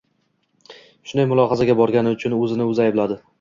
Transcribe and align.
shunday 1.11 1.27
mulohazaga 1.33 1.75
borgani 1.83 2.15
uchun... 2.17 2.37
o‘zini-o‘zi 2.39 2.85
aybladi. 2.89 3.21